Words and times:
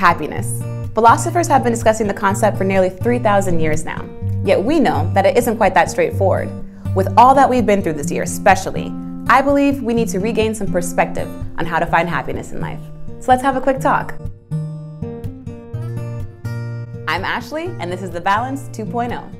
happiness. 0.00 0.62
Philosophers 0.94 1.46
have 1.46 1.62
been 1.62 1.74
discussing 1.74 2.06
the 2.06 2.14
concept 2.14 2.56
for 2.56 2.64
nearly 2.64 2.88
3,000 2.88 3.60
years 3.60 3.84
now. 3.84 4.02
Yet 4.42 4.64
we 4.64 4.80
know 4.80 5.12
that 5.12 5.26
it 5.26 5.36
isn't 5.36 5.58
quite 5.58 5.74
that 5.74 5.90
straightforward. 5.90 6.48
With 6.96 7.12
all 7.18 7.34
that 7.34 7.48
we've 7.48 7.66
been 7.66 7.82
through 7.82 7.92
this 7.92 8.10
year, 8.10 8.22
especially, 8.22 8.92
I 9.28 9.42
believe 9.42 9.82
we 9.82 9.92
need 9.92 10.08
to 10.08 10.18
regain 10.18 10.54
some 10.54 10.72
perspective 10.72 11.28
on 11.58 11.66
how 11.66 11.78
to 11.78 11.86
find 11.86 12.08
happiness 12.08 12.50
in 12.50 12.62
life. 12.62 12.80
So 13.20 13.26
let's 13.30 13.42
have 13.42 13.56
a 13.56 13.60
quick 13.60 13.78
talk. 13.78 14.14
I'm 17.06 17.22
Ashley, 17.22 17.66
and 17.78 17.92
this 17.92 18.00
is 18.02 18.10
The 18.10 18.22
Balance 18.22 18.70
2.0. 18.70 19.36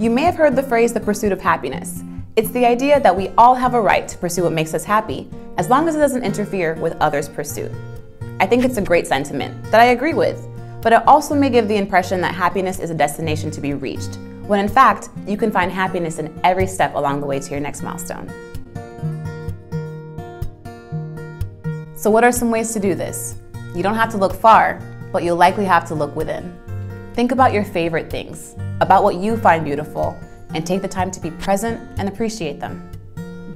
You 0.00 0.08
may 0.08 0.22
have 0.22 0.36
heard 0.36 0.56
the 0.56 0.62
phrase 0.62 0.94
the 0.94 1.00
pursuit 1.00 1.32
of 1.32 1.42
happiness. 1.42 2.02
It's 2.36 2.50
the 2.52 2.64
idea 2.64 3.00
that 3.00 3.16
we 3.16 3.28
all 3.36 3.56
have 3.56 3.74
a 3.74 3.80
right 3.80 4.06
to 4.06 4.16
pursue 4.16 4.44
what 4.44 4.52
makes 4.52 4.72
us 4.72 4.84
happy, 4.84 5.28
as 5.56 5.68
long 5.68 5.88
as 5.88 5.96
it 5.96 5.98
doesn't 5.98 6.22
interfere 6.22 6.74
with 6.74 6.96
others' 7.00 7.28
pursuit. 7.28 7.72
I 8.38 8.46
think 8.46 8.64
it's 8.64 8.76
a 8.76 8.82
great 8.82 9.08
sentiment 9.08 9.64
that 9.72 9.80
I 9.80 9.86
agree 9.86 10.14
with, 10.14 10.46
but 10.80 10.92
it 10.92 11.06
also 11.08 11.34
may 11.34 11.50
give 11.50 11.66
the 11.66 11.76
impression 11.76 12.20
that 12.20 12.32
happiness 12.32 12.78
is 12.78 12.90
a 12.90 12.94
destination 12.94 13.50
to 13.50 13.60
be 13.60 13.74
reached, 13.74 14.16
when 14.46 14.60
in 14.60 14.68
fact, 14.68 15.08
you 15.26 15.36
can 15.36 15.50
find 15.50 15.72
happiness 15.72 16.20
in 16.20 16.32
every 16.44 16.68
step 16.68 16.94
along 16.94 17.20
the 17.20 17.26
way 17.26 17.40
to 17.40 17.50
your 17.50 17.58
next 17.58 17.82
milestone. 17.82 18.28
So, 21.96 22.12
what 22.12 22.22
are 22.22 22.32
some 22.32 22.52
ways 22.52 22.72
to 22.74 22.80
do 22.80 22.94
this? 22.94 23.34
You 23.74 23.82
don't 23.82 23.96
have 23.96 24.10
to 24.12 24.16
look 24.16 24.34
far, 24.34 24.80
but 25.12 25.24
you'll 25.24 25.36
likely 25.36 25.64
have 25.64 25.86
to 25.88 25.96
look 25.96 26.14
within. 26.14 26.56
Think 27.14 27.32
about 27.32 27.52
your 27.52 27.64
favorite 27.64 28.08
things, 28.08 28.54
about 28.80 29.02
what 29.02 29.16
you 29.16 29.36
find 29.36 29.64
beautiful, 29.64 30.16
and 30.54 30.66
take 30.66 30.82
the 30.82 30.88
time 30.88 31.10
to 31.10 31.20
be 31.20 31.30
present 31.32 31.80
and 31.98 32.08
appreciate 32.08 32.60
them. 32.60 32.90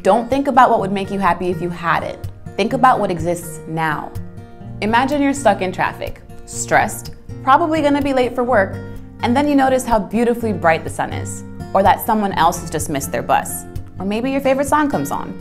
Don't 0.02 0.28
think 0.28 0.48
about 0.48 0.70
what 0.70 0.80
would 0.80 0.92
make 0.92 1.10
you 1.10 1.18
happy 1.18 1.48
if 1.48 1.62
you 1.62 1.70
had 1.70 2.02
it. 2.02 2.18
Think 2.56 2.72
about 2.72 3.00
what 3.00 3.10
exists 3.10 3.60
now. 3.66 4.12
Imagine 4.80 5.22
you're 5.22 5.32
stuck 5.32 5.62
in 5.62 5.72
traffic, 5.72 6.20
stressed, 6.46 7.14
probably 7.42 7.80
gonna 7.80 8.02
be 8.02 8.12
late 8.12 8.34
for 8.34 8.44
work, 8.44 8.76
and 9.20 9.36
then 9.36 9.48
you 9.48 9.54
notice 9.54 9.84
how 9.84 9.98
beautifully 9.98 10.52
bright 10.52 10.84
the 10.84 10.90
sun 10.90 11.12
is, 11.12 11.42
or 11.72 11.82
that 11.82 12.04
someone 12.04 12.32
else 12.32 12.60
has 12.60 12.70
just 12.70 12.90
missed 12.90 13.10
their 13.10 13.22
bus, 13.22 13.64
or 13.98 14.04
maybe 14.04 14.30
your 14.30 14.40
favorite 14.40 14.66
song 14.66 14.90
comes 14.90 15.10
on. 15.10 15.32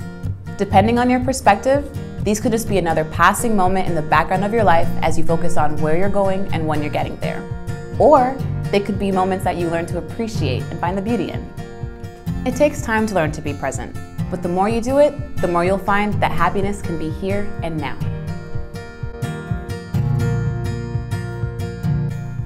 Depending 0.57 0.97
on 0.97 1.09
your 1.09 1.19
perspective, 1.19 1.89
these 2.23 2.39
could 2.39 2.53
just 2.53 2.69
be 2.69 2.77
another 2.77 3.03
passing 3.05 3.55
moment 3.55 3.87
in 3.87 3.95
the 3.95 4.01
background 4.01 4.45
of 4.45 4.53
your 4.53 4.63
life 4.63 4.87
as 5.01 5.17
you 5.17 5.25
focus 5.25 5.57
on 5.57 5.75
where 5.81 5.97
you're 5.97 6.09
going 6.09 6.47
and 6.53 6.65
when 6.65 6.81
you're 6.81 6.91
getting 6.91 7.17
there. 7.17 7.43
Or 7.99 8.37
they 8.73 8.79
could 8.79 8.97
be 8.97 9.11
moments 9.11 9.43
that 9.43 9.55
you 9.55 9.69
learn 9.69 9.85
to 9.85 9.99
appreciate 9.99 10.63
and 10.63 10.79
find 10.79 10.97
the 10.97 11.01
beauty 11.01 11.29
in. 11.29 11.47
It 12.43 12.55
takes 12.55 12.81
time 12.81 13.05
to 13.05 13.13
learn 13.13 13.31
to 13.33 13.39
be 13.39 13.53
present, 13.53 13.95
but 14.31 14.41
the 14.41 14.49
more 14.49 14.67
you 14.67 14.81
do 14.81 14.97
it, 14.97 15.37
the 15.37 15.47
more 15.47 15.63
you'll 15.63 15.77
find 15.77 16.11
that 16.15 16.31
happiness 16.31 16.81
can 16.81 16.97
be 16.97 17.11
here 17.11 17.47
and 17.61 17.77
now. 17.77 17.95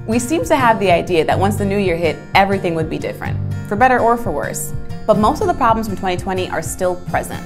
We 0.06 0.18
seem 0.18 0.44
to 0.44 0.54
have 0.54 0.78
the 0.78 0.90
idea 0.90 1.24
that 1.24 1.38
once 1.38 1.56
the 1.56 1.64
new 1.64 1.78
year 1.78 1.96
hit, 1.96 2.18
everything 2.34 2.74
would 2.74 2.90
be 2.90 2.98
different, 2.98 3.38
for 3.66 3.76
better 3.76 3.98
or 3.98 4.18
for 4.18 4.30
worse. 4.30 4.74
But 5.06 5.16
most 5.16 5.40
of 5.40 5.46
the 5.46 5.54
problems 5.54 5.86
from 5.86 5.96
2020 5.96 6.50
are 6.50 6.60
still 6.60 6.96
present. 7.06 7.42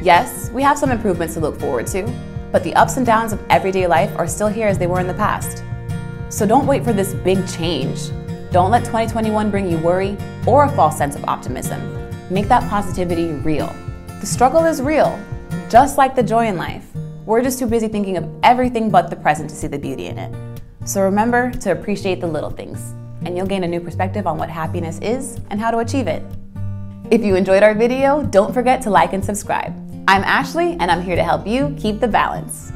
Yes, 0.00 0.50
we 0.50 0.62
have 0.62 0.78
some 0.78 0.92
improvements 0.92 1.34
to 1.34 1.40
look 1.40 1.58
forward 1.58 1.88
to, 1.88 2.08
but 2.52 2.62
the 2.62 2.76
ups 2.76 2.96
and 2.96 3.04
downs 3.04 3.32
of 3.32 3.42
everyday 3.50 3.88
life 3.88 4.16
are 4.16 4.28
still 4.28 4.46
here 4.46 4.68
as 4.68 4.78
they 4.78 4.86
were 4.86 5.00
in 5.00 5.08
the 5.08 5.14
past. 5.14 5.64
So 6.34 6.44
don't 6.44 6.66
wait 6.66 6.82
for 6.82 6.92
this 6.92 7.14
big 7.14 7.46
change. 7.46 8.08
Don't 8.50 8.72
let 8.72 8.80
2021 8.80 9.52
bring 9.52 9.70
you 9.70 9.78
worry 9.78 10.16
or 10.48 10.64
a 10.64 10.68
false 10.72 10.98
sense 10.98 11.14
of 11.14 11.24
optimism. 11.26 11.80
Make 12.28 12.48
that 12.48 12.68
positivity 12.68 13.34
real. 13.44 13.72
The 14.18 14.26
struggle 14.26 14.64
is 14.64 14.82
real, 14.82 15.16
just 15.70 15.96
like 15.96 16.16
the 16.16 16.24
joy 16.24 16.48
in 16.48 16.56
life. 16.56 16.84
We're 17.24 17.40
just 17.40 17.60
too 17.60 17.68
busy 17.68 17.86
thinking 17.86 18.16
of 18.16 18.28
everything 18.42 18.90
but 18.90 19.10
the 19.10 19.14
present 19.16 19.48
to 19.50 19.54
see 19.54 19.68
the 19.68 19.78
beauty 19.78 20.06
in 20.06 20.18
it. 20.18 20.34
So 20.84 21.02
remember 21.02 21.52
to 21.52 21.70
appreciate 21.70 22.20
the 22.20 22.26
little 22.26 22.50
things, 22.50 22.80
and 23.24 23.36
you'll 23.36 23.46
gain 23.46 23.62
a 23.62 23.68
new 23.68 23.78
perspective 23.78 24.26
on 24.26 24.36
what 24.36 24.50
happiness 24.50 24.98
is 25.02 25.38
and 25.50 25.60
how 25.60 25.70
to 25.70 25.78
achieve 25.78 26.08
it. 26.08 26.24
If 27.12 27.22
you 27.22 27.36
enjoyed 27.36 27.62
our 27.62 27.74
video, 27.74 28.24
don't 28.24 28.52
forget 28.52 28.82
to 28.82 28.90
like 28.90 29.12
and 29.12 29.24
subscribe. 29.24 29.72
I'm 30.08 30.24
Ashley, 30.24 30.72
and 30.80 30.90
I'm 30.90 31.00
here 31.00 31.14
to 31.14 31.22
help 31.22 31.46
you 31.46 31.76
keep 31.78 32.00
the 32.00 32.08
balance. 32.08 32.72